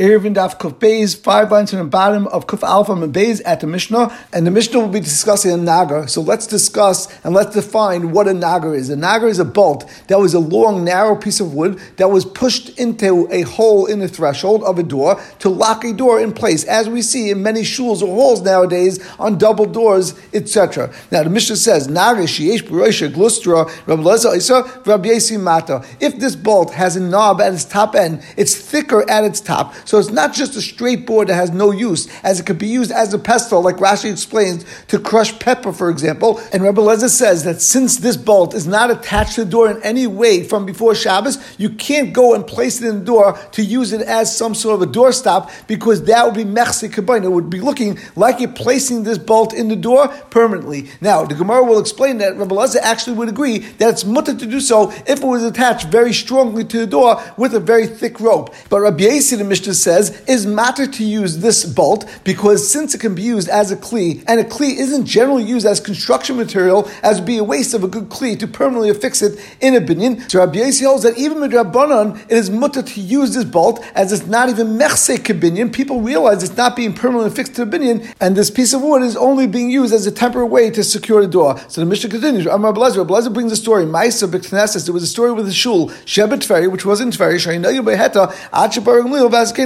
[0.00, 3.60] Erevin Daf Kuf Beis, five lines from the bottom of Kuf Alef and Beis at
[3.60, 6.08] the Mishnah, and the Mishnah will be discussing a nagar.
[6.08, 8.88] So let's discuss and let's define what a nagar is.
[8.88, 12.24] A nagar is a bolt that was a long, narrow piece of wood that was
[12.24, 16.32] pushed into a hole in the threshold of a door to lock a door in
[16.32, 20.90] place, as we see in many shuls or halls nowadays on double doors, etc.
[21.10, 25.84] Now the Mishnah says, Nagar sheyesh b'roisha glustra Rabbi isa Rabbi mata.
[26.00, 29.74] If this bolt has a knob at its top end, it's thicker at its top.
[29.90, 32.68] So it's not just a straight board that has no use, as it could be
[32.68, 36.40] used as a pestle, like Rashi explains, to crush pepper, for example.
[36.52, 39.82] And Rebbe Lezer says that since this bolt is not attached to the door in
[39.82, 43.64] any way from before Shabbos, you can't go and place it in the door to
[43.64, 46.84] use it as some sort of a doorstop because that would be mechse.
[46.84, 50.88] It would be looking like you're placing this bolt in the door permanently.
[51.00, 54.46] Now, the Gemara will explain that Rebbe Lezer actually would agree that it's mutter to
[54.46, 58.20] do so if it was attached very strongly to the door with a very thick
[58.20, 58.54] rope.
[58.68, 63.00] But Rabbi Yasi, the Mishnah says, is matter to use this bolt because since it
[63.00, 66.88] can be used as a kli, and a kli isn't generally used as construction material,
[67.02, 69.80] as would be a waste of a good kli to permanently affix it in a
[69.80, 70.30] binyan.
[70.30, 73.84] So Rabbi Yasi holds that even with Rabbanon, it is mutter to use this bolt
[73.94, 75.72] as it's not even mechse binyan.
[75.72, 79.02] People realize it's not being permanently affixed to the binyan, and this piece of wood
[79.02, 81.58] is only being used as a temporary way to secure the door.
[81.68, 82.46] So the mission continues.
[82.46, 83.84] Rabbi Blazer Blazer brings the story.
[83.84, 84.84] Maisa B'Knesses.
[84.84, 87.34] There was a story with the shul Shebet Tveri, which was in Tveri.
[87.34, 88.32] Shainayu Beheta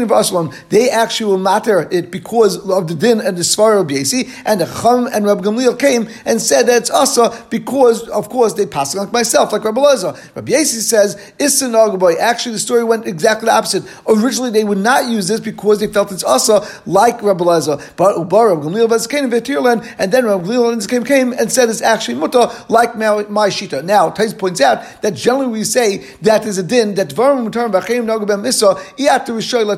[0.03, 3.87] Achabar Gamliel They actually will matter it because of the din and the Svar of
[3.89, 8.29] Yesi, and the Chum and Rabbi Gamliel came and said that it's Asa because, of
[8.29, 10.35] course, they pass like myself, like Rabbi Lezer.
[10.35, 12.19] Rabbi Yesi says Issa Nagaboy.
[12.19, 13.85] Actually, the story went exactly the opposite.
[14.09, 17.81] Originally, they would not use this because they felt it's Asa, like Rabbi Lezer.
[17.97, 21.83] But Rabbi Gamliel Vazkain Vetirland, and then Rabbi Gamliel and came, came and said it's
[21.83, 23.85] actually Muta, like my, my Shita.
[23.85, 27.71] Now, Tais points out that generally we say that there's a din that Dvarim Mutar
[27.71, 28.95] Bachim Nagabem Issa B'Pneim.
[28.99, 29.19] Yeah,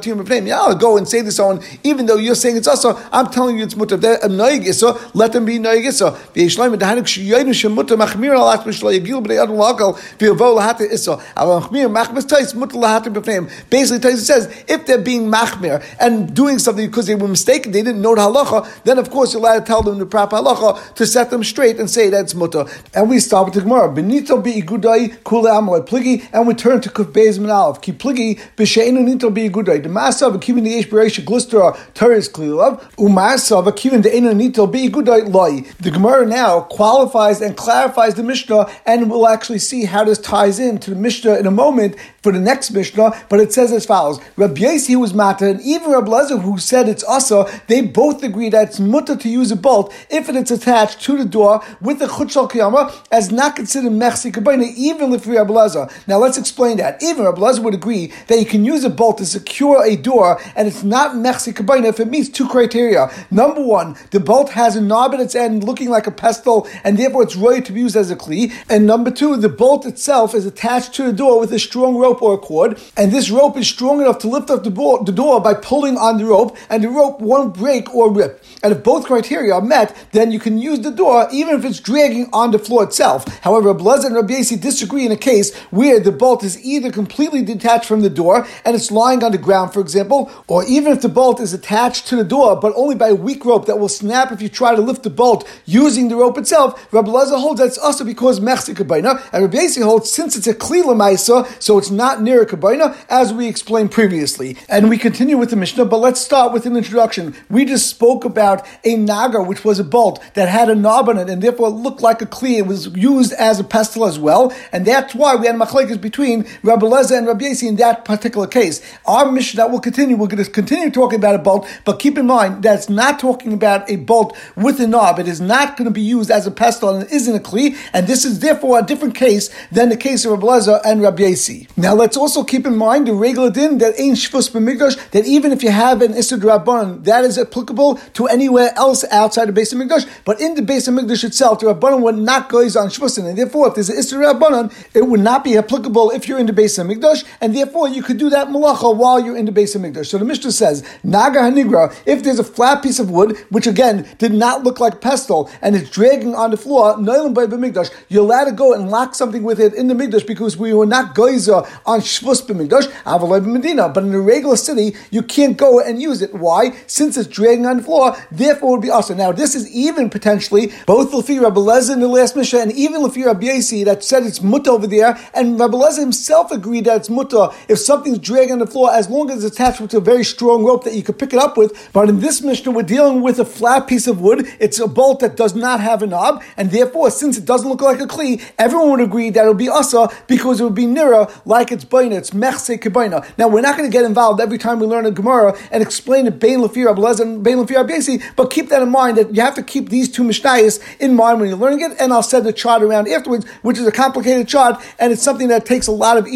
[0.07, 3.65] I'll go and say this on, even though you're saying it's also, I'm telling you
[3.65, 4.01] it's mutar.
[4.01, 6.13] They're a uh, noig issa, let them be noig issa.
[6.35, 11.19] V'yishleim Dahanik Shiyoynu Shemutar Machmir Alat Mishlo Yagil B'nei Adon Lakal V'yavo Lahata Issa.
[11.37, 13.51] Al Machmir Machmas Tais Mutar Lahata B'Pneim.
[13.71, 17.83] Basically, Tais says if they're being Machmir and doing something because they were mistaken, they
[17.83, 20.95] didn't know the halacha, then of course you're allowed to tell them the proper halacha
[20.95, 22.71] to set them straight and say that's mutar.
[22.95, 23.93] And we start with the Gemara.
[23.93, 27.81] Benito be igudai kule amalai pligi, and we turn to kuf beis minalav.
[27.83, 29.83] Ki pligi b'sheinu nito be igudai.
[29.83, 32.81] The masa of kivin the yesh bereisha glistra teres klilav.
[32.97, 35.63] Umasa of kivin the eno nito be igudai loy.
[35.81, 40.59] The Gemara now qualifies and clarifies the Mishnah, and we'll actually see how this ties
[40.59, 43.13] in to the Mishnah in a moment for the next Mishnah.
[43.29, 46.89] But it says as follows: Rabbi Yasi was mata, and even Rabbi Lezer who said
[46.89, 50.51] it's asa, they both agree that it's mutter to use a bolt if it is
[50.51, 55.27] attached to the door with the chutshal kiyama as not considered mechsi kabayna, even if
[55.27, 55.91] Rabbi Lezer.
[56.07, 57.03] Now let's explain that.
[57.03, 60.41] Even Rabbi Lezer would agree that you can use a bolt to secure a door,
[60.55, 63.11] and it's not mechsi kabayna if it meets two criteria.
[63.31, 66.99] Number one, the bolt has a knob at its end looking like a pestle, and
[66.99, 68.53] therefore it's ready to be used as a kli.
[68.69, 72.23] And number two, the bolt itself is attached to the door with a strong rope
[72.23, 75.41] or cord, and this rope is strong enough to lift up the, bo- the door
[75.41, 78.43] by pulling on the rope, and the rope won't break or rip.
[78.63, 81.81] And if both criteria are met, then you can use the door even if it's
[81.81, 83.27] dragging on the floor itself.
[83.43, 87.87] However, Blazer and Rabbi disagree in a case where the bolt is either completely detached
[87.87, 91.09] from the door and it's lying on the ground, for example, or even if the
[91.11, 94.33] bolt is attached to the door but only by a weak rope that will snap
[94.33, 96.91] if you try to lift the bolt using the rope itself.
[96.95, 100.47] Rabbi Lezer holds that it's also because mechsi kabaina, and Rabbi Yasi holds since it's
[100.47, 104.57] a klila ma'isa, so it's not near a kabaina, as we explained previously.
[104.67, 107.37] And we continue with the Mishnah, but let's start with an introduction.
[107.51, 111.19] We just spoke about a naga, which was a bolt that had a knob on
[111.19, 112.61] it, and therefore looked like a kli.
[112.61, 116.47] It was used as a pestle as well, and that's why we had machlekes between
[116.63, 118.81] Rabbi Lezer and Rabbi Yasi in that particular case.
[119.05, 120.17] Our Mishnah will continue.
[120.17, 123.19] We're going to continue talking about a bolt, but keep in mind that it's not
[123.19, 125.19] talking about a bolt with a knob.
[125.19, 127.77] It is not going to be used as a pestle, and it isn't a kli,
[127.93, 131.69] and this is therefore a different case than the case of Rabbi and Rabbi Yasi.
[131.77, 135.53] Now let's also keep in mind the regular din that ain't shvus b'migdash, that even
[135.53, 139.73] if you have an Issud Rabban, that is applicable to anywhere else outside the base
[139.73, 142.89] of Mikdash, but in the base of Mikdash itself, the Rabbanon would not go on
[142.89, 146.39] Shvusin, and therefore, if there's an Isra Rabbanon, it would not be applicable if you're
[146.39, 149.45] in the base of Mikdash, and therefore you could do that malacha while you're in
[149.45, 153.67] the So the Mishnah says, Naga Hanigra, if there's a flat piece of wood, which
[153.67, 157.91] again did not look like pestle, and it's dragging on the floor, Noilam by Mikdash,
[158.09, 160.87] you're allowed to go and lock something with it in the Mikdash because we were
[160.87, 163.89] not goiza on Shvus b'Mikdash, Avalai Medina.
[163.89, 166.35] But in a regular city, you can't go and use it.
[166.35, 166.77] Why?
[166.87, 169.17] Since it's dragging on the floor, therefore it would be awesome.
[169.17, 173.03] Now, this is even potentially both Lefi Rabbi Lezer in the last Mishnah and even
[173.03, 173.47] Lefi Rabbi
[173.85, 177.79] that said it's mutta over there, and Rabbi Lezer himself agreed that it's mutta if
[177.79, 180.95] something's dragging on the floor as long as attached with a very strong rope that
[180.95, 181.91] you could pick it up with.
[181.93, 184.47] But in this Mishnah, we're dealing with a flat piece of wood.
[184.61, 187.81] It's a bolt that does not have a knob, and therefore, since it doesn't look
[187.81, 190.85] like a kli, everyone would agree that it would be asa because it would be
[190.85, 193.27] nira like it's baina, it's mechse kebaina.
[193.39, 196.27] Now, we're not going to get involved every time we learn a Gemara and explain
[196.27, 199.41] it bein lefir ablez and bein lefir abesi, but keep that in mind that you
[199.41, 202.47] have to keep these two mishnayos in mind when you're learning it, and I'll send
[202.47, 205.93] a chart around afterwards, which is a complicated chart, and it's something that takes a
[205.93, 206.27] lot of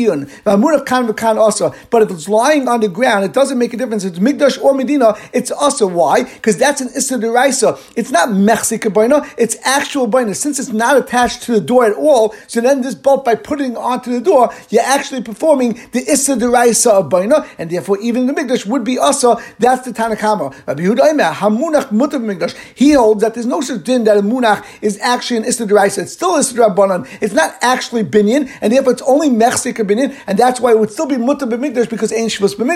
[1.51, 4.05] also, but if it's lying on the ground, it doesn't make a difference.
[4.05, 6.25] It's Migdash or Medina, it's also why?
[6.25, 7.81] Because that's an Issa Deraisa.
[7.97, 10.35] It's not Mechsi Kabaina, it's actual Baina.
[10.35, 13.77] Since it's not attached to the door at all, so then this bolt, by putting
[13.77, 18.33] onto the door, you're actually performing the Issa Deraisa of Baina, and therefore even the
[18.33, 20.55] Migdash would be also, that's the Tanakama.
[20.67, 24.65] Rabbi Yehuda Hamunach Mutav Migdash, he holds that there's no such din that a Munach
[24.83, 26.03] is actually an Issa Deraisa.
[26.03, 27.09] It's still Issa Derabanan.
[27.21, 30.91] It's not actually Binyan, and therefore it's only Mechsi Kabinyan, and that's why it would
[30.91, 32.29] still be Muta B'Migdash because Ein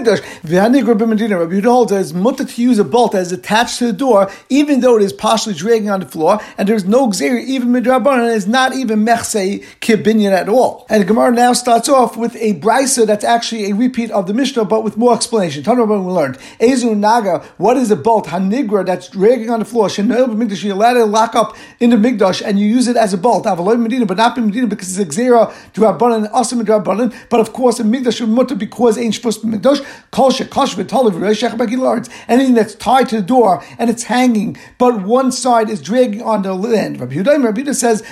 [0.05, 0.23] Shvus B'Migdash.
[0.43, 1.41] V'hanigra B'Medina.
[1.41, 3.93] Rabbi Yehuda holds that it's Muta to use a bolt that is attached to the
[3.93, 7.69] door, even though it is partially dragging on the floor, and there's no Xeri, even
[7.69, 10.87] Midrabanan, and it's not even Mechse Kibinyan at all.
[10.89, 14.35] And the Gemara now starts off with a brisa that's actually a repeat of the
[14.35, 15.65] Mishnah, but with more explanation.
[15.65, 16.39] Me we learned.
[16.61, 18.27] Ezu Naga, what is a bolt?
[18.27, 19.89] Hanigra that's dragging on the floor.
[19.89, 23.13] Shenoel B'Migdash, you let it lock up in the Migdash, and you use it as
[23.13, 23.45] a bolt.
[23.45, 27.81] Avaloi Medina, but not Medina because it's a Xera Drabanan, also Midrabanan, but of course
[27.81, 29.85] in Migdash is Mutter because ain't supposed to Migdash.
[32.29, 36.43] Anything that's tied to the door and it's hanging, but one side is dragging on
[36.43, 37.01] the land.
[37.01, 38.03] Rabbi Yehuda, Rabbi Yehuda says,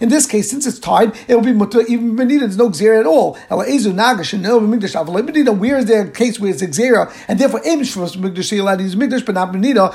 [0.00, 2.40] in this case, since it's tied, it will be mutter even benita.
[2.40, 3.38] There's no xera at all.
[5.54, 8.78] Where is there a case where it's xera, and therefore Amish for migdash you're allowed
[8.78, 9.92] to use migdash, but not benita?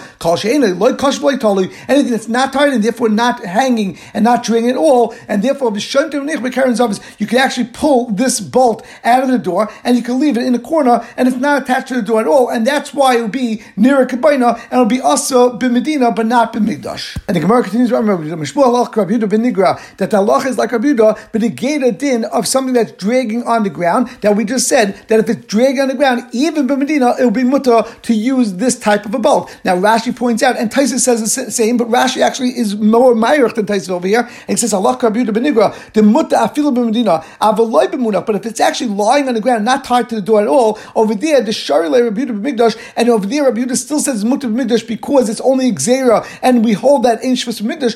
[1.87, 5.75] Anything that's not tied and therefore not hanging and not dragging at all, and therefore
[5.75, 10.43] you can actually pull this bolt out of the door and you can leave it
[10.49, 13.17] in the corner, and it's not attached to the door at all, and that's why
[13.17, 17.17] it will be near a kabaina and it'll be also b'medina, but not b'migdash.
[17.27, 22.47] And the Gemara continues, that the Allah is like Rabbi but the gate din of
[22.47, 25.87] something that's dragging on the ground, that we just said, that if it's dragging on
[25.87, 29.55] the ground, even b'medina, it will be mutter to use this type of a bolt.
[29.63, 33.55] Now Rashi points out, and Tyson says the same, but Rashi actually is more myrich
[33.55, 37.87] than Tyson over here, and he says, Allah Rabbi b'nigra, the mutter afilu b'medina, avaloi
[37.87, 40.47] b'munah, but if it's actually lying on the ground, not tied to the door at
[40.47, 44.87] all, over there, the Shari Rabbi b'migdash, and over there, Rabbi still says mutter b'migdash
[44.87, 47.95] because it's only Xera, and we hold that in Shvus Mikdash,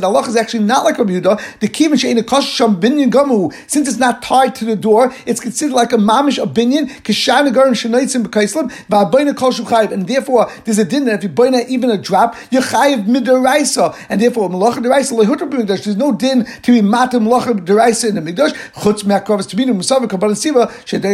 [0.00, 1.60] the Allah is actually not like Rabbi Yehuda.
[1.60, 3.52] The kivin she'ena kasham binyan gamu.
[3.68, 6.88] Since it's not tied to the door, it's considered like a mamish a binyan.
[7.02, 9.92] Kishana garim shenaitzim b'kaislim va'abayna kol chayiv.
[9.92, 13.96] And therefore, there's a din that if you bayna even a drop, you're chayiv midaraisa.
[14.08, 15.84] And therefore, malacha deraisa lehutra b'mikdash.
[15.84, 18.52] There's no din to be matam malacha deraisa in the mikdash.
[18.74, 20.66] Chutz me'akrovas to be musav kabbalah siva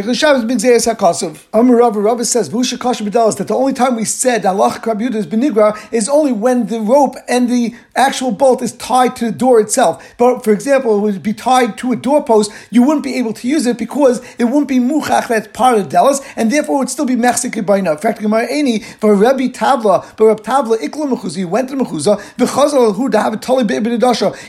[0.06, 1.38] shedeich l'shabbos b'gzeres hakasav.
[1.52, 5.04] Amar Rav Rav says v'usha kasha b'dalas that the only time we said Allah Rabbi
[5.04, 9.26] Yehuda is benigra is only when the rope and the actual bolt is tied to
[9.26, 10.14] the door itself.
[10.18, 13.48] But for example, it would be tied to a doorpost, you wouldn't be able to
[13.48, 16.78] use it because it wouldn't be muchach that's part of the delas, and therefore it
[16.80, 17.92] would still be mechzik by now.
[17.92, 21.76] In fact, Gemara Eni for Rabbi Tavla, but Rabbi Tavla ikla mechuza, he went to
[21.76, 23.66] mechuza, v'chazal hu to have a tali.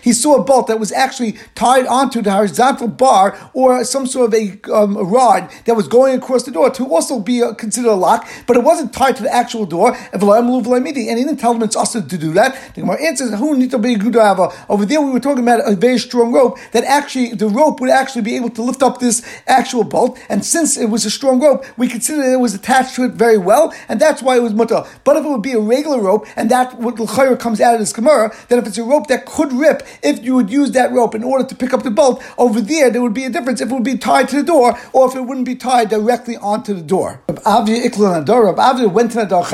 [0.01, 4.33] He saw a bolt that was actually tied onto the horizontal bar or some sort
[4.33, 7.53] of a, um, a rod that was going across the door to also be a,
[7.53, 9.95] considered a lock, but it wasn't tied to the actual door.
[10.11, 12.57] And he didn't tell them it's also to do that.
[12.75, 15.97] The Gemara answers, "Who need to be Over there, we were talking about a very
[15.97, 19.83] strong rope that actually the rope would actually be able to lift up this actual
[19.83, 20.19] bolt.
[20.29, 23.37] And since it was a strong rope, we consider it was attached to it very
[23.37, 24.83] well, and that's why it was mutter.
[25.03, 27.79] But if it would be a regular rope, and that what l'chayr comes out of
[27.79, 30.91] this gemara, then if it's a rope that could rip, if you would use that
[30.91, 33.61] rope in order to pick up the bolt over there, there would be a difference
[33.61, 36.35] if it would be tied to the door or if it wouldn't be tied directly
[36.37, 37.21] onto the door.
[37.45, 39.45] Avia Avia went to the door.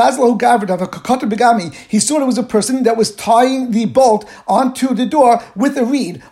[1.89, 5.77] He saw it was a person that was tying the bolt onto the door with
[5.77, 6.23] a reed.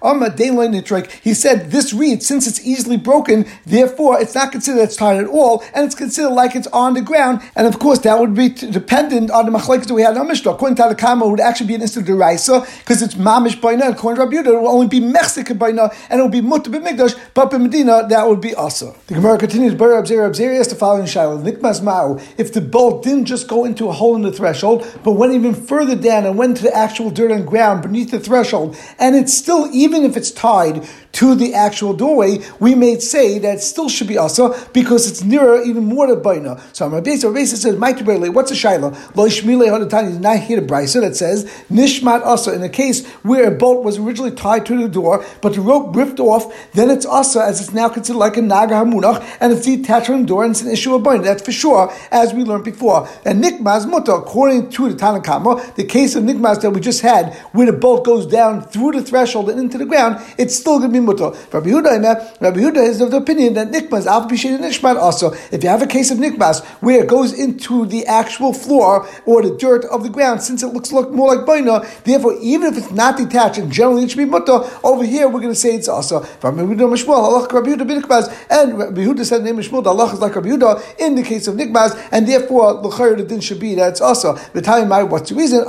[1.21, 5.27] He said, This reed, since it's easily broken, therefore it's not considered it's tied at
[5.27, 7.41] all, and it's considered like it's on the ground.
[7.55, 10.51] And of course, that would be dependent on the machlekes that we had in Mishnah.
[10.51, 13.91] According to the Kama, it would actually be an instant deraisa because it's mamish baina.
[13.91, 16.71] According to Rabbi Yehuda, it will only be mechzik baina, and it will be mutter
[16.71, 18.95] b'migdash, but b'medina, that would be also.
[19.07, 21.41] The Gemara continues, Bar Abzir Abzir has the following shaila.
[21.43, 22.23] Nikmas ma'u.
[22.37, 25.55] If the bolt didn't just go into a hole in the threshold, but went even
[25.55, 29.33] further down and went to the actual dirt and ground beneath the threshold, and it's
[29.33, 33.89] still, even if it's tied to the actual doorway, we may say that it still
[33.89, 36.61] should be also because it's nearer even more to Baina.
[36.73, 39.15] So Rabbi Yisrael says, be what's a Shaila?
[39.15, 42.51] Lo Shmile Hadatani is not here to Brisa that says, Nishmat also.
[42.51, 45.95] In a case where a bolt was originally tied to the door, but the rope
[45.95, 49.65] ripped off, then it's also as it's now considered like a Naga Hamunach, and it's
[49.65, 51.23] detached from the door and it's an issue of Baina.
[51.23, 53.07] That's for sure, as we learned before.
[53.25, 57.33] And Nikmaz Muta, according to the Tanakama, the case of Nikmaz that we just had,
[57.51, 60.91] where the bolt goes down through the threshold and into the ground, it's still going
[60.91, 61.31] to be Muta.
[61.51, 65.69] Rabbi Yehuda, Rabbi Yehuda is of the opinion that Nikmaz, Al Nishmat also, if you
[65.69, 69.85] have a case of Nikmaz where it goes into the actual floor or the dirt
[69.85, 73.17] of the ground, since it looks look more like Baina, therefore, even if it's not
[73.17, 76.21] detached, and generally it should be Muta, over here we're going to say it's also.
[76.41, 80.49] Rabbi Yehuda Rabbi Yehuda Nikmaz, and Rabbi Yehuda said name Mishmuel, Allah is like Rabbi
[80.49, 84.35] Yehuda in the case of Nikmaz, and therefore, the din should be that it's also.
[84.53, 85.65] The time what's the reason?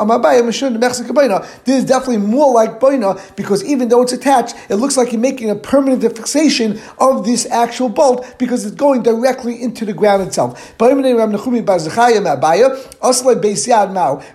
[1.65, 5.21] This is definitely more like Baina because even though it's attached, it looks like you're
[5.23, 10.23] making a permanent fixation of this actual bolt because it's going directly into the ground
[10.23, 10.75] itself.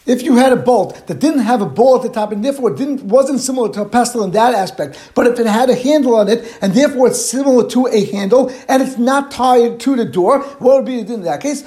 [0.06, 2.74] If you had a bolt that didn't have a ball at the top and therefore
[2.74, 6.16] didn't wasn't similar to a pestle in that aspect, but if it had a handle
[6.16, 10.06] on it and therefore it's similar to a handle and it's not tied to the
[10.06, 11.64] door, what would be in that case?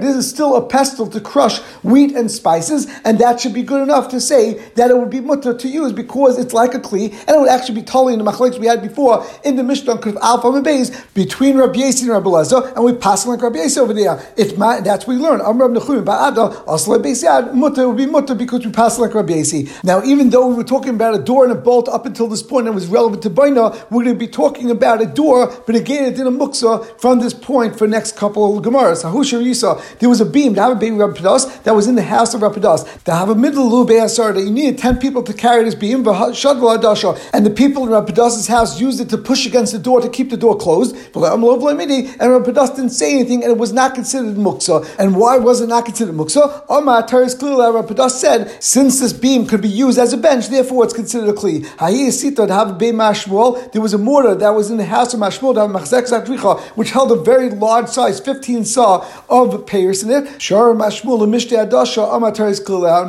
[0.00, 3.82] This is still a pestle to crush wheat and spices, and that should be good
[3.82, 7.12] enough to say that it would be mutter to use because it's like a kli,
[7.28, 9.94] and it would actually be totally in the machlekes we had before in the Mishnah
[9.94, 13.58] of Alef and Beis between Rabbi Yasi and Rabbi Lezer, and we pass like Rabbi
[13.58, 14.20] Yasi over there.
[14.36, 15.40] It's my, that's what we learn.
[15.40, 19.34] Am Rabbi Nechum ba'ada asle Beis mutter would be mutter because we pass like Rabbi
[19.34, 19.68] Yasi.
[19.84, 22.42] Now, even though we were talking about a door and a bolt up until this
[22.42, 25.74] point, it was relevant to Baina, we're going to be talking about a door, but
[25.74, 29.04] again, it did a muksa from this point for next couple of Gemaras.
[29.04, 31.20] Hahusha Yisa, there was a beam to have a baby Rabbi
[31.64, 34.78] that was in the house of Rabbi To have a middle lube that you needed
[34.78, 36.02] 10 people to carry this beam,
[37.32, 40.30] and the people in Rabbi house used it to push against the door to keep
[40.30, 40.94] the door closed.
[41.14, 41.22] And
[42.32, 44.86] Rabbi didn't say anything, and it was not considered muksa.
[44.98, 46.64] And why was it not considered muksa?
[46.68, 50.84] Omar Teres Klila Rabbi said, since this beam could be used as a bench, therefore
[50.84, 51.64] it's considered a kli.
[53.72, 57.50] There was a mortar that was in the house of Mashmuel, which held a very
[57.50, 60.24] large size, 15 saw of payers in it.
[60.38, 61.26] Mashmuel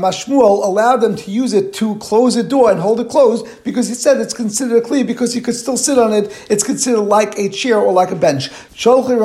[0.07, 3.88] Mashmuel allowed them to use it to close a door and hold it closed because
[3.88, 6.32] he said it's considered a kli because you could still sit on it.
[6.50, 8.50] It's considered like a chair or like a bench.
[8.50, 9.18] Rabbi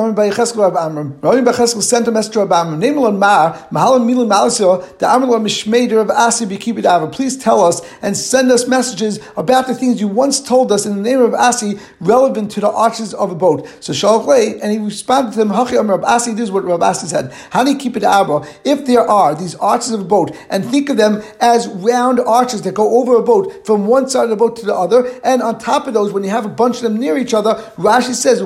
[1.41, 2.79] Becheskel sent a message to Rabbi Amram.
[2.79, 7.11] Name Mar, Mahalan Milan Malisio, the Amram Mishmeder of Asi Bikibidava.
[7.11, 10.95] Please tell us and send us messages about the things you once told us in
[10.97, 13.65] the name of Asi relevant to the arches of a boat.
[13.79, 17.07] So Shalach and he responded to them, Hachi Rabbi Asi, this is what Rabbi Asi
[17.07, 17.31] said.
[17.79, 18.45] Keep it abba?
[18.63, 22.61] If there are these arches of a boat, and think of them as round arches
[22.63, 25.41] that go over a boat from one side of the boat to the other, and
[25.41, 28.13] on top of those, when you have a bunch of them near each other, Rashi
[28.13, 28.39] says,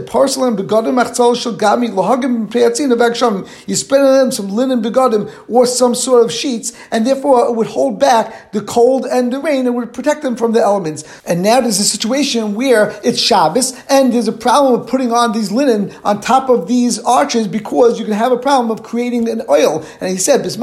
[3.67, 7.55] you spread on them some linen begadim or some sort of sheets, and therefore it
[7.55, 11.03] would hold back the cold and the rain and would protect them from the elements.
[11.25, 15.31] And now there's a situation where it's Shabbos, and there's a problem of putting on
[15.31, 19.27] these linen on top of these arches because you can have a problem of creating
[19.29, 19.83] an oil.
[19.99, 20.57] And he said, if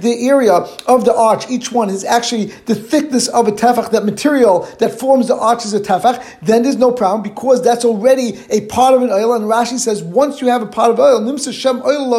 [0.00, 4.04] the area of the arch, each one is actually the thickness of a tefach, that
[4.10, 8.66] material that forms the arches of tefach, then there's no problem because that's already a
[8.66, 9.34] part of an oil.
[9.34, 12.10] And Rashi says, once you have a part of oil, shem oil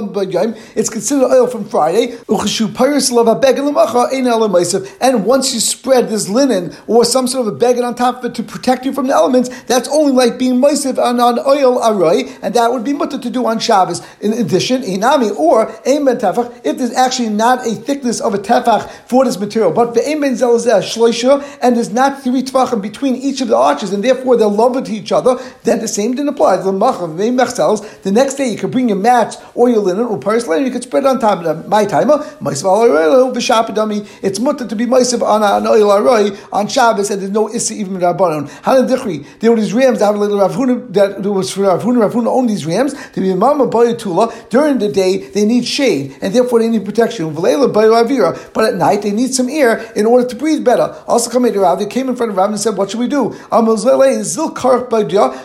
[0.76, 2.18] it's considered oil from Friday.
[5.02, 8.26] And once you spread this linen or some sort of a beggar on top of
[8.26, 11.80] it to protect you from the elements, that's only like being meisiv on, on oil
[11.84, 14.02] aroy, and that would be mutter to do on Shabbos.
[14.22, 18.90] In addition, inami or ben tefach, if there's actually not a thickness of a tefach
[19.08, 23.42] for this material, but the ein ben shloisha, and there's not three tefachim between each
[23.42, 26.58] of the arches, and therefore they're loving to each other, then the same didn't apply.
[26.58, 30.72] The next day you could bring your mats or your linen or paris linen, you
[30.72, 31.68] could spread it on top of.
[31.68, 32.62] My timer, it's
[34.40, 37.94] mutter to be meisav on an oil aroy on Shabbos, and there's no issa even
[37.94, 38.48] with Rabbanon.
[38.64, 41.62] Hanan Dichri, there were these rams that have a little Rav Huna, that was for
[41.62, 44.32] Rav Huna, Rav Huna owned these rams to be mama bayatula.
[44.50, 47.34] During the day, they need shade, and therefore they need protection.
[47.34, 47.46] But
[48.66, 50.94] at night, they need some air in order to breathe better.
[51.08, 53.08] Also, come to Rav, they came in front of Rav and said, What should we
[53.08, 53.36] do?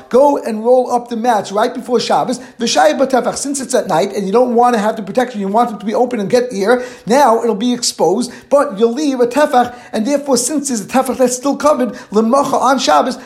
[0.08, 2.38] Go and roll up the mats right before Shabbos.
[2.38, 5.80] Since it's at night and you don't want to have the protection, you want it
[5.80, 9.78] to be open and get air, now it'll be exposed, but you'll leave a tefach,
[9.92, 13.16] and therefore, since there's a tefach that's still covered, on Shabbos,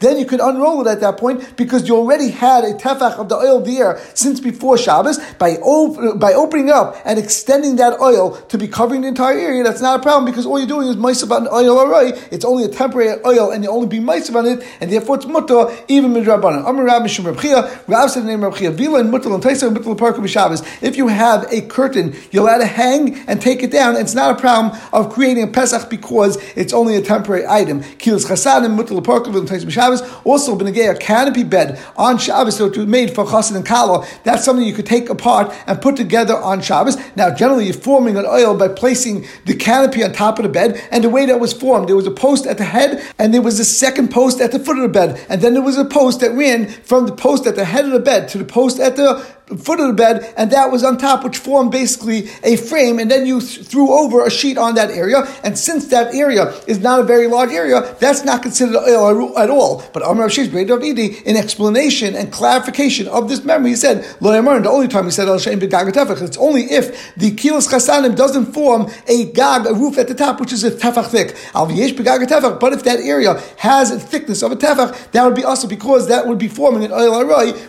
[0.00, 3.28] Then you could unroll it at that point because you already had a tefach of
[3.28, 5.18] the oil there since before Shabbos.
[5.38, 9.62] By, op- by opening up and extending that oil to be covering the entire area,
[9.62, 12.18] that's not a problem because all you're doing is maisav on oil already.
[12.30, 15.26] It's only a temporary oil and you only be maisav on it, and therefore it's
[15.26, 16.68] mutter even midrabanan.
[16.68, 19.42] Amar Rab Mishum Rab Chia, Rav said the name Rab Chia, Vila and mutter and
[19.42, 20.82] Taisa and mutter parka b'Shabbos.
[20.82, 23.96] If you have a curtain, you're allowed to hang and take it down.
[23.96, 27.82] It's not a problem of creating a Pesach because it's only a temporary item.
[27.98, 30.24] Kilos chasad and mutter parka b'Shabbos.
[30.24, 34.06] Also, benegay a canopy bed on Shabbos, so it was made for chassid and kala.
[34.24, 36.96] That's something you could take apart and put together on Shabbos.
[37.16, 40.82] Now, generally, you're forming an oil by placing the canopy on top of the bed,
[40.90, 43.42] and the way that was formed, there was a post at the head, and there
[43.42, 45.84] was a second post at the foot of the bed, and then there was a
[45.84, 48.78] post that ran from the post at the head of the bed to the post
[48.78, 49.24] at the
[49.56, 53.10] foot of the bed, and that was on top, which formed basically a frame, and
[53.10, 55.26] then you th- threw over a sheet on that area.
[55.42, 59.50] And since that area is not a very large area, that's not considered oil at
[59.50, 59.82] all.
[59.92, 64.88] But Amr Shish in explanation and clarification of this memory, he said, Lo the only
[64.88, 69.66] time he said Al Shem it's only if the kilos chasanim doesn't form a gag,
[69.66, 71.36] a roof at the top, which is a tefach thick.
[71.54, 76.08] But if that area has a thickness of a tefach, that would be also because
[76.08, 77.18] that would be forming an oil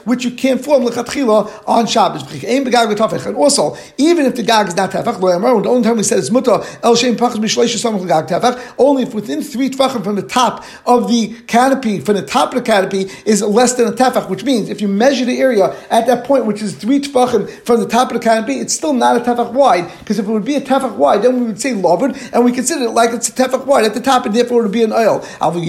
[0.05, 2.23] which you can't form lechatchila on Shabbos.
[2.43, 6.31] And also, even if the gag is not tefach, the only time we said it's
[6.31, 7.39] muta el shem pachas
[8.07, 12.25] gag tefach, only if within three tvachim from the top of the canopy, from the
[12.25, 15.39] top of the canopy, is less than a tefach, which means if you measure the
[15.39, 18.73] area at that point, which is three tvachim from the top of the canopy, it's
[18.73, 21.45] still not a tefach wide, because if it would be a tefach wide, then we
[21.45, 24.25] would say loved, and we consider it like it's a tefach wide at the top,
[24.25, 25.23] and therefore it would be an oil.
[25.39, 25.67] However,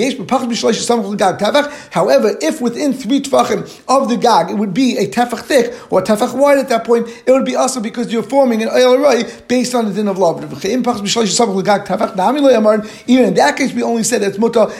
[2.40, 6.35] if within three tvachim of the gag, it would be a tefach thick, or tefach
[6.35, 9.87] wide at that point, it would be also because you're forming an oil based on
[9.87, 10.44] the din of love.
[10.64, 10.85] Even
[13.25, 14.73] in that case, we only said it's muta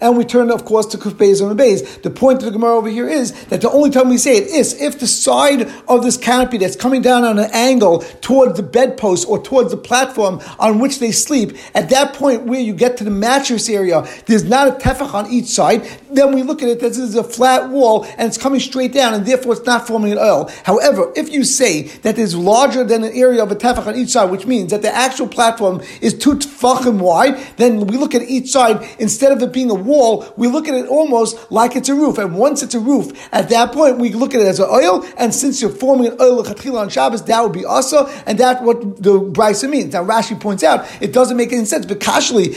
[0.00, 2.02] and we turn, of course, to Kuf Beis and Beis.
[2.02, 4.48] The point of the Gemara over here is that the only time we say it
[4.48, 8.62] is if the side of this canopy that's coming down on an angle towards the
[8.62, 12.96] bedpost or towards the platform on which they sleep, at that point where you get
[12.96, 16.68] to the mattress area, there's not a tefach on each side, then we look at
[16.68, 19.86] it, this is a flat wall and it's coming straight down and therefore it's not
[19.86, 20.50] forming an oil.
[20.64, 24.10] However, if you say that it's larger than an area of a tefach on each
[24.10, 28.22] side, which means that the actual platform is two tefachim wide, then we look at
[28.22, 31.88] each side, instead of it being a wall, we look at it almost like it's
[31.88, 32.18] a roof.
[32.18, 35.06] And once it's a roof, at that point, we look at it as an oil,
[35.16, 39.02] and since you're forming an oil on Shabbos, that would be asa, and that's what
[39.02, 39.92] the brisa means.
[39.92, 41.86] Now Rashi points out, it doesn't make any sense.
[41.86, 42.54] But kashli,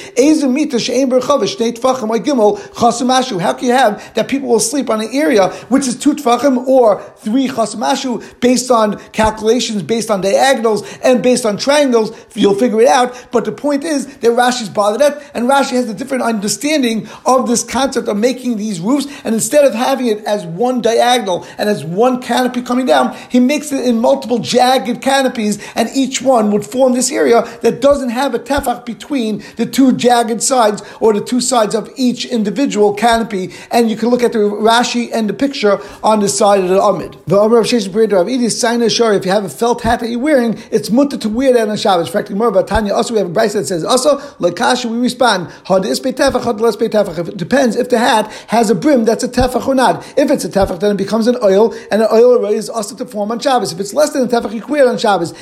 [3.40, 6.68] how can you have that people will sleep on an area which is two tefachim
[6.68, 12.12] or three chasumashu based on calculations, based on diagonals, and based on triangles?
[12.36, 13.28] You'll figure it out out.
[13.32, 17.48] But the point is that Rashi's bothered at, and Rashi has a different understanding of
[17.48, 19.08] this concept of making these roofs.
[19.24, 23.40] And instead of having it as one diagonal and as one canopy coming down, he
[23.40, 28.10] makes it in multiple jagged canopies, and each one would form this area that doesn't
[28.10, 32.94] have a tefach between the two jagged sides or the two sides of each individual
[32.94, 33.54] canopy.
[33.72, 36.82] And you can look at the Rashi and the picture on the side of the
[36.82, 37.18] Amid.
[37.28, 40.00] The Amr of Sheshes Breder of Edis Saina Shari, if you have a felt hat
[40.00, 42.08] that you're wearing, it's mutter to wear that on Shabbos.
[42.08, 44.90] In fact, more about Tanya also we have a price that says also lekasha.
[44.90, 47.28] We respond had is tefach, had tefach.
[47.28, 50.06] It depends if the hat has a brim that's a tefach or not.
[50.18, 53.06] If it's a tefach, then it becomes an oil, and an oil is also to
[53.06, 53.72] form on Shabbos.
[53.72, 55.34] If it's less than a tefach, you queer on Shabbos.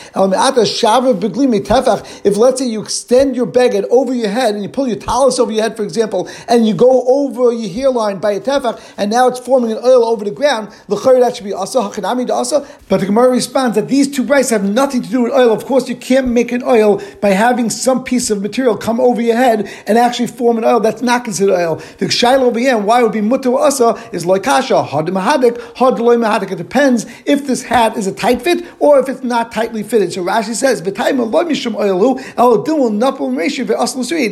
[2.24, 5.40] If let's say you extend your beged over your head and you pull your talus
[5.40, 9.12] over your head, for example, and you go over your hairline by a tefach, and
[9.12, 12.66] now it's forming an oil over the ground, that should be also hakanami also.
[12.90, 15.52] But the Gemara responds that these two brights have nothing to do with oil.
[15.52, 19.22] Of course, you can't make an oil by having some piece of material come over
[19.22, 20.80] your head and actually form an oil.
[20.80, 21.76] That's not considered oil.
[21.98, 26.00] The shaila over here, why it would be mutter asa, is loikasha, had mahadik, had
[26.00, 26.52] loy mahadik.
[26.52, 30.14] It depends if this hat is a tight fit or if it's not tightly fitted.
[30.14, 30.92] So Rashi says, The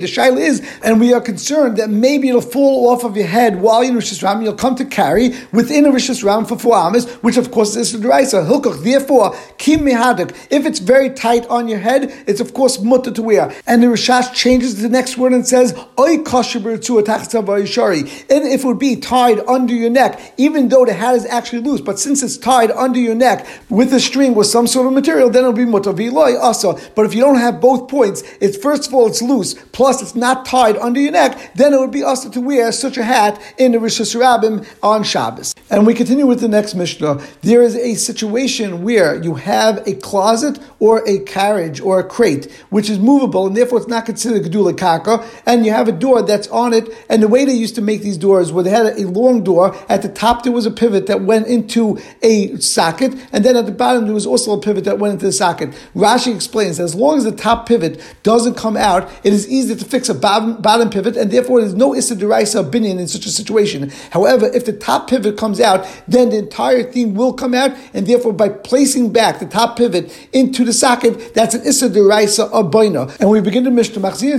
[0.08, 3.75] shaila is, and we are concerned that maybe it'll fall off of your head while
[3.82, 7.10] you're in Rishis Ram, you'll come to carry within a Rishis Ram for four hours,
[7.16, 8.44] which of course is the Raisa.
[8.44, 10.36] Hilkoch, therefore, kim mihadik.
[10.50, 13.54] If it's very tight on your head, it's of course mutter to wear.
[13.68, 18.80] And the Rishash changes the next word and says, Oy to And if it would
[18.80, 22.38] be tied under your neck, even though the hat is actually loose, but since it's
[22.38, 25.66] tied under your neck with a string with some sort of material, then it'll be
[25.66, 26.78] mutaviloy also.
[26.96, 30.16] But if you don't have both points, it's first of all it's loose, plus it's
[30.16, 33.42] not tied under your neck, then it would be also to wear such a hat
[33.66, 35.54] in the on Shabbos.
[35.70, 37.22] And we continue with the next Mishnah.
[37.42, 42.52] There is a situation where you have a closet or a carriage or a crate
[42.70, 46.22] which is movable and therefore it's not considered Gedula Kaka, and you have a door
[46.22, 46.90] that's on it.
[47.10, 49.76] And the way they used to make these doors, where they had a long door,
[49.90, 53.66] at the top there was a pivot that went into a socket, and then at
[53.66, 55.72] the bottom there was also a pivot that went into the socket.
[55.96, 59.76] Rashi explains that as long as the top pivot doesn't come out, it is easy
[59.76, 63.26] to fix a bottom, bottom pivot, and therefore there's no Issa Deraisa opinion in such
[63.26, 63.55] a situation.
[64.12, 68.06] However, if the top pivot comes out, then the entire thing will come out, and
[68.06, 72.72] therefore by placing back the top pivot into the socket, that's an Issa Deraisa of
[72.72, 73.18] Boina.
[73.20, 74.36] And we begin to Mishnah Machzir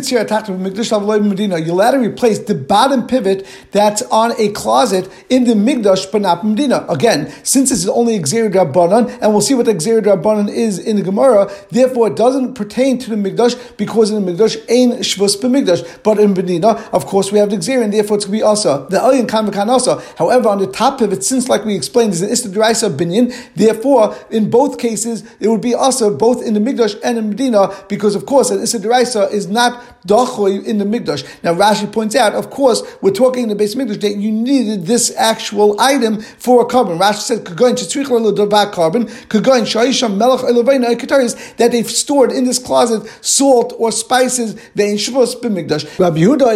[1.28, 1.58] Medina.
[1.58, 6.22] You'll have to replace the bottom pivot that's on a closet in the Migdash, but
[6.22, 6.84] not Medina.
[6.88, 10.78] Again, since this is only Xer Rabbanan, and we'll see what the Xer Rabbanan is
[10.78, 15.00] in the Gemara, therefore it doesn't pertain to the Migdash because in the Migdash ain't
[15.00, 16.02] Shvus B'Migdash.
[16.02, 18.42] But in Medina, of course, we have the Xer, and therefore it's going to be
[18.42, 18.86] also.
[18.88, 20.00] The Elyon Kan V'Kan also.
[20.16, 23.34] However, on the top of it, since like we explained, is an Ista Deraisa Binyan,
[23.54, 27.74] therefore, in both cases, it would be also both in the Migdash and in Medina,
[27.88, 31.24] because of course, an Ista Deraisa is not Dachoy in the Migdash.
[31.42, 34.86] Now Rashi points out, of course, we're talking in the base Migdash that you needed
[34.86, 36.98] this actual item for a carbon.
[36.98, 42.58] Rashi said, "Kagoin tzrichla carbon, kagoin shayisham melech eloveina kataris that they've stored in this
[42.58, 46.46] closet salt or spices vein shvus b'migdash." Rabbi Yehuda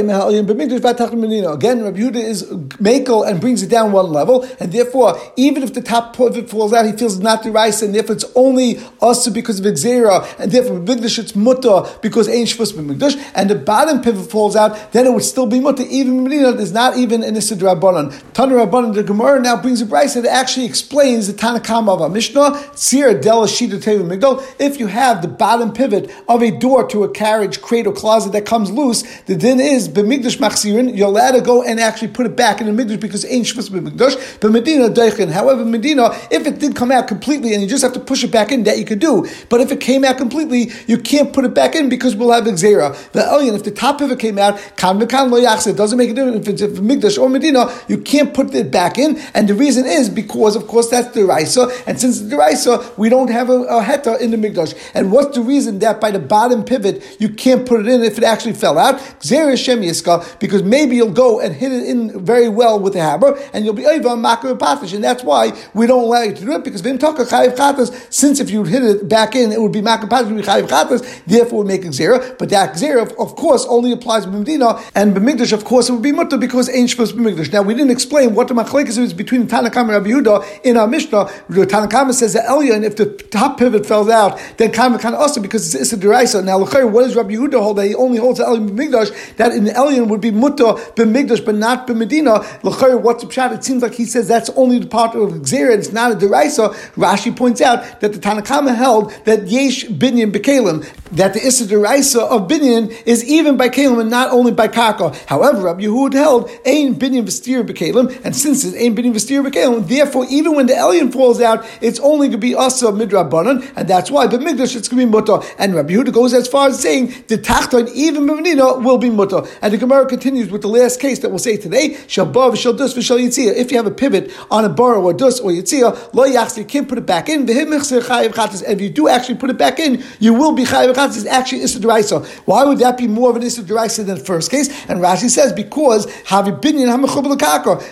[1.53, 5.75] Again, Rabbi Yehuda is makel and brings it down one level, and therefore, even if
[5.75, 8.81] the top of it falls out, he feels not the rice, and therefore it's only
[9.01, 13.55] also because of exera, and therefore b'migdash it's mutter because ain't shvus b'migdash, and the
[13.55, 15.85] bottom pivot falls out, then it would still be mutter.
[15.89, 18.15] Even Medina is not even Sidra Rabbanon.
[18.33, 22.09] Tana Rabbanon, the Gemara now brings a price that actually explains the Tanakama of a
[22.09, 24.45] Mishnah, Sierra Della Shita Teva Migdal.
[24.59, 28.33] If you have the bottom pivot of a door to a carriage, crate, or closet
[28.33, 30.97] that comes loose, the din is b'migdash machzirin.
[30.97, 33.71] You're allowed to go and actually put it back in the migdash because ain't shvus
[33.71, 34.41] b'migdash.
[34.41, 35.31] But Medina deichin.
[35.31, 38.31] However, Medina, if it did come out completely and you just have to push it
[38.31, 39.27] back in, that you could do.
[39.49, 42.45] But if it came out completely, you can't put it back in because we'll have
[42.45, 42.97] Xera.
[43.13, 46.15] The Elyon, if the top pivot came out, kan v'kan lo it doesn't make a
[46.15, 47.73] difference if it's if migdash or Medina.
[47.89, 51.25] You can't put it back in, and the reason is because, of course, that's the
[51.25, 54.75] Raisa, and since the Raisa, we don't have a, a heta in the Migdash.
[54.95, 58.19] And what's the reason that by the bottom pivot you can't put it in if
[58.19, 58.97] it actually fell out?
[59.21, 63.01] Xera Shem Yiska, because maybe you'll go and hit it in very well with the
[63.01, 66.45] hammer, and you'll be over makar patish, and that's why we don't allow you to
[66.45, 68.13] do it because v'imtaka chayiv chatas.
[68.13, 71.25] Since if you hit it back in, it would be makar patish, be chayiv chatas.
[71.27, 72.39] Therefore, we make xera.
[72.39, 76.13] But that xera, of course, only applies to and b'migdash, of course, it would be
[76.13, 77.53] mutter because ain't supposed to be migdash.
[77.53, 80.87] Now we didn't explain what the machlekes is between Tanakam and Rabbi Yehuda in our
[80.87, 81.31] Mishnah.
[81.49, 85.41] The Tanakam says that Elyon, if the top pivot falls out, then Kam kind also
[85.41, 86.43] because it's a deraisa.
[86.45, 87.79] Now what does Rabbi Yehuda hold?
[87.79, 89.37] That he only holds the Elyon b'migdash.
[89.37, 92.65] That in Elyon would be mutter b'migdash, but not b'medina.
[92.65, 93.53] L'chayr, what's the pshat?
[93.55, 96.73] It seems like he says that's only the part of Xer, it's not a deraisa.
[96.95, 102.29] Rashi points out that the Tanakama held that yesh binyan b'kalim, that the issa deraisa
[102.29, 105.15] of binyan is even by kalim and not only by kaka.
[105.27, 109.87] However, Rabbi Yehuda held ain binyan v'stir b'kalim, and since it's ain binyan v'stir b'kalim,
[109.87, 113.89] therefore even when the alien falls out, it's only going to be asa midrabanan, and
[113.89, 114.27] that's why.
[114.27, 115.39] But migdash it's going to be mutter.
[115.59, 119.43] And Rabbi Yehuda goes as far as saying the tachton even b'menina will be mutter.
[119.63, 123.55] And the Gemara continues with the last case that we'll say today: dus yitzia.
[123.55, 126.65] If you have a pivot on a bar or dus or yitzia, lo yachs you
[126.65, 127.41] can't put it back in.
[127.41, 131.17] And if you do actually put it back in, you will be chayiv chatas.
[131.17, 134.69] It's actually issa Why would that be more of an issa than the first case?
[134.89, 136.91] And Rashi says because havi binyan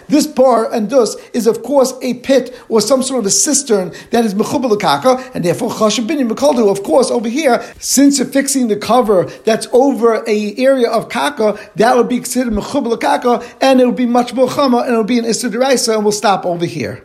[0.09, 3.93] this bar and dus is of course a pit or some sort of a cistern
[4.11, 4.79] that is mechubal
[5.35, 6.71] and therefore chashav binyan mekaldu.
[6.71, 11.59] Of course, over here, since you're fixing the cover that's over a area of kaka,
[11.77, 12.99] that would be considered mechubal
[13.61, 15.48] and it would be much more chama, and it'll be an issa
[15.94, 16.96] and we'll stop over here.